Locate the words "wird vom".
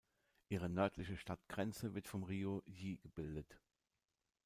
1.93-2.23